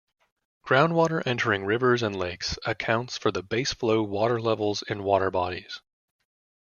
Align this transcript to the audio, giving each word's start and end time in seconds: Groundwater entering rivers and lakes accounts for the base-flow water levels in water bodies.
Groundwater 0.65 1.21
entering 1.27 1.63
rivers 1.63 2.01
and 2.01 2.15
lakes 2.15 2.57
accounts 2.65 3.19
for 3.19 3.31
the 3.31 3.43
base-flow 3.43 4.01
water 4.01 4.41
levels 4.41 4.81
in 4.81 5.03
water 5.03 5.29
bodies. 5.29 5.79